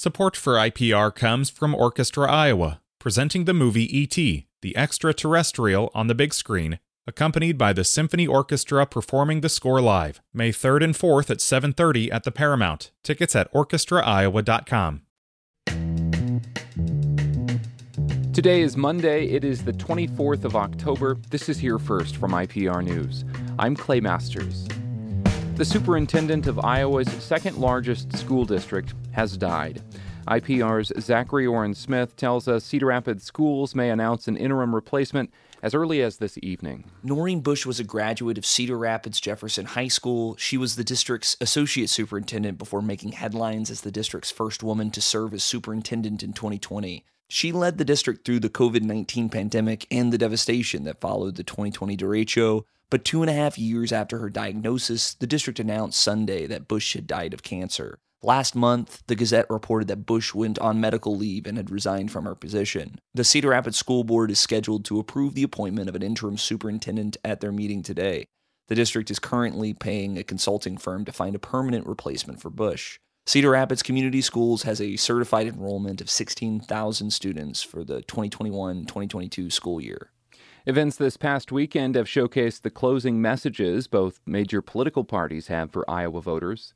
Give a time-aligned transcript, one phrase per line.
[0.00, 6.14] Support for IPR comes from Orchestra Iowa, presenting the movie E.T., the extraterrestrial on the
[6.14, 6.78] big screen,
[7.08, 12.12] accompanied by the Symphony Orchestra performing the score live, May 3rd and 4th at 7:30
[12.12, 12.92] at the Paramount.
[13.02, 15.02] Tickets at orchestraiowa.com.
[18.32, 19.26] Today is Monday.
[19.30, 21.16] It is the 24th of October.
[21.30, 23.24] This is here first from IPR News.
[23.58, 24.68] I'm Clay Masters.
[25.58, 29.82] The superintendent of Iowa's second largest school district has died.
[30.28, 35.74] IPR's Zachary Oren Smith tells us Cedar Rapids schools may announce an interim replacement as
[35.74, 36.84] early as this evening.
[37.02, 40.36] Noreen Bush was a graduate of Cedar Rapids Jefferson High School.
[40.36, 45.00] She was the district's associate superintendent before making headlines as the district's first woman to
[45.00, 47.04] serve as superintendent in 2020.
[47.28, 51.44] She led the district through the COVID 19 pandemic and the devastation that followed the
[51.44, 52.62] 2020 derecho.
[52.90, 56.94] But two and a half years after her diagnosis, the district announced Sunday that Bush
[56.94, 57.98] had died of cancer.
[58.22, 62.24] Last month, the Gazette reported that Bush went on medical leave and had resigned from
[62.24, 62.98] her position.
[63.14, 67.18] The Cedar Rapids School Board is scheduled to approve the appointment of an interim superintendent
[67.22, 68.26] at their meeting today.
[68.68, 72.98] The district is currently paying a consulting firm to find a permanent replacement for Bush.
[73.28, 79.50] Cedar Rapids Community Schools has a certified enrollment of 16,000 students for the 2021 2022
[79.50, 80.12] school year.
[80.64, 85.84] Events this past weekend have showcased the closing messages both major political parties have for
[85.90, 86.72] Iowa voters.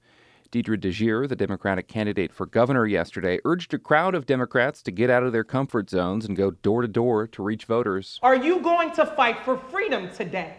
[0.53, 5.09] Deidre DeJear, the Democratic candidate for governor yesterday, urged a crowd of Democrats to get
[5.09, 8.21] out of their comfort zones and go door to door to reach voters.
[8.23, 10.57] Are you going to fight for freedom today?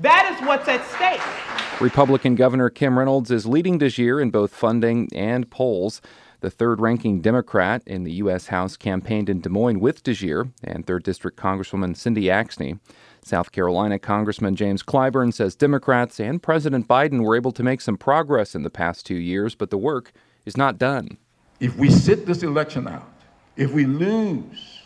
[0.00, 1.80] That is what's at stake.
[1.80, 6.00] Republican Governor Kim Reynolds is leading DeJear in both funding and polls.
[6.40, 8.46] The third ranking Democrat in the U.S.
[8.46, 12.78] House campaigned in Des Moines with DeJear and 3rd District Congresswoman Cindy Axne.
[13.24, 17.96] South Carolina Congressman James Clyburn says Democrats and President Biden were able to make some
[17.96, 20.12] progress in the past two years, but the work
[20.46, 21.18] is not done.
[21.58, 23.10] If we sit this election out,
[23.56, 24.80] if we lose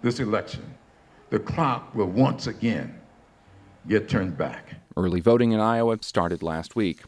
[0.00, 0.74] this election,
[1.28, 2.98] the clock will once again
[3.88, 4.76] get turned back.
[4.96, 7.02] Early voting in Iowa started last week.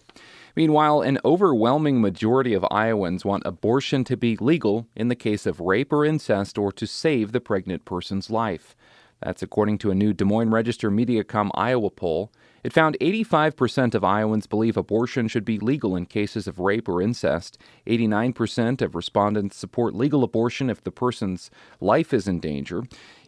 [0.57, 5.61] Meanwhile, an overwhelming majority of Iowans want abortion to be legal in the case of
[5.61, 8.75] rape or incest or to save the pregnant person's life.
[9.23, 12.33] That's according to a new Des Moines Register Mediacom Iowa poll.
[12.65, 17.01] It found 85% of Iowans believe abortion should be legal in cases of rape or
[17.01, 17.57] incest.
[17.87, 22.83] 89% of respondents support legal abortion if the person's life is in danger.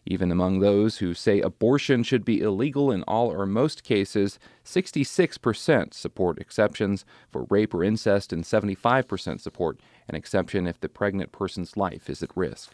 [0.07, 5.95] Even among those who say abortion should be illegal in all or most cases, 66%
[5.95, 11.77] support exceptions for rape or incest, and 75% support an exception if the pregnant person's
[11.77, 12.73] life is at risk.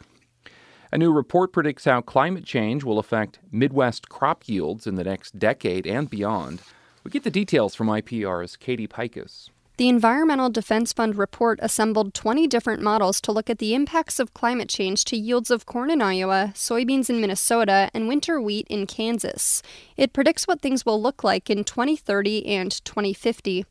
[0.93, 5.39] A new report predicts how climate change will affect Midwest crop yields in the next
[5.39, 6.63] decade and beyond.
[7.03, 9.51] We get the details from IPR's Katie Peikes.
[9.79, 14.33] The Environmental Defense Fund report assembled 20 different models to look at the impacts of
[14.33, 18.87] climate change to yields of corn in Iowa, soybeans in Minnesota, and winter wheat in
[18.87, 19.63] Kansas.
[19.99, 23.67] It predicts what things will look like in 2030 and 2050.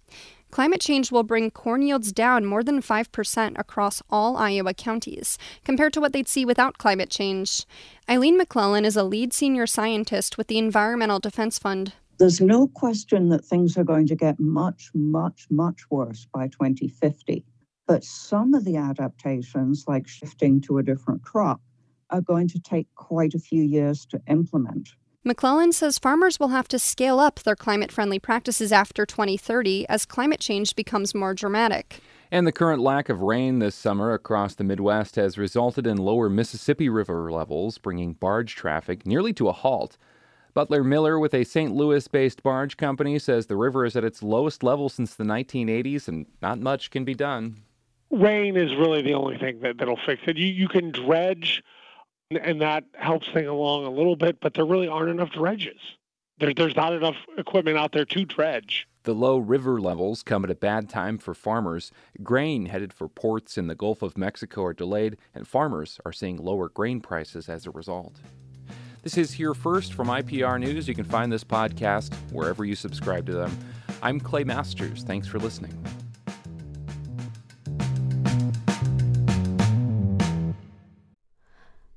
[0.55, 5.91] Climate change will bring corn yields down more than 5% across all Iowa counties, compared
[5.91, 7.65] to what they'd see without climate change.
[8.09, 11.91] Eileen McLellan is a lead senior scientist with the Environmental Defense Fund.
[12.19, 17.43] There's no question that things are going to get much, much, much worse by 2050.
[17.85, 21.59] But some of the adaptations, like shifting to a different crop,
[22.11, 24.87] are going to take quite a few years to implement.
[25.25, 30.05] McLellan says farmers will have to scale up their climate friendly practices after 2030 as
[30.05, 31.99] climate change becomes more dramatic.
[32.29, 36.29] And the current lack of rain this summer across the Midwest has resulted in lower
[36.29, 39.97] Mississippi River levels, bringing barge traffic nearly to a halt.
[40.53, 41.73] Butler Miller, with a St.
[41.73, 46.07] Louis based barge company, says the river is at its lowest level since the 1980s
[46.07, 47.63] and not much can be done.
[48.11, 50.37] Rain is really the only thing that, that'll fix it.
[50.37, 51.63] You, you can dredge
[52.31, 55.79] and that helps things along a little bit, but there really aren't enough dredges.
[56.39, 58.87] There, there's not enough equipment out there to dredge.
[59.03, 61.91] The low river levels come at a bad time for farmers.
[62.23, 66.37] Grain headed for ports in the Gulf of Mexico are delayed, and farmers are seeing
[66.37, 68.19] lower grain prices as a result.
[69.03, 70.87] This is Here First from IPR News.
[70.87, 73.55] You can find this podcast wherever you subscribe to them.
[74.01, 75.03] I'm Clay Masters.
[75.03, 75.71] Thanks for listening.